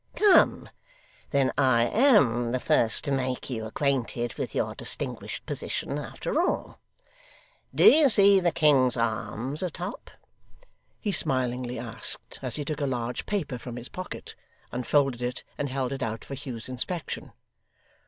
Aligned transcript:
Come; 0.15 0.67
then 1.29 1.51
I 1.59 1.83
AM 1.83 2.53
the 2.53 2.59
first 2.59 3.03
to 3.03 3.11
make 3.11 3.51
you 3.51 3.65
acquainted 3.65 4.33
with 4.33 4.55
your 4.55 4.73
distinguished 4.73 5.45
position, 5.45 5.99
after 5.99 6.41
all. 6.41 6.79
Do 7.75 7.83
you 7.87 8.09
see 8.09 8.39
the 8.39 8.51
King's 8.51 8.97
Arms 8.97 9.61
a 9.61 9.69
top?' 9.69 10.09
he 10.99 11.11
smilingly 11.11 11.77
asked, 11.77 12.39
as 12.41 12.55
he 12.55 12.65
took 12.65 12.81
a 12.81 12.87
large 12.87 13.27
paper 13.27 13.59
from 13.59 13.75
his 13.75 13.89
pocket, 13.89 14.33
unfolded 14.71 15.21
it, 15.21 15.43
and 15.55 15.69
held 15.69 15.93
it 15.93 16.01
out 16.01 16.25
for 16.25 16.33
Hugh's 16.33 16.67
inspection. 16.67 17.31